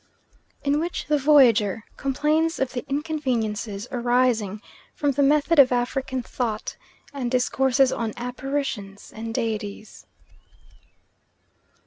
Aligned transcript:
In 0.63 0.79
which 0.79 1.05
the 1.05 1.19
Voyager 1.19 1.83
complains 1.95 2.57
of 2.57 2.73
the 2.73 2.83
inconveniences 2.89 3.87
arising 3.91 4.59
from 4.95 5.11
the 5.11 5.21
method 5.21 5.59
of 5.59 5.71
African 5.71 6.23
thought, 6.23 6.75
and 7.13 7.29
discourses 7.29 7.91
on 7.91 8.11
apparitions 8.17 9.13
and 9.15 9.31
Deities. 9.31 10.07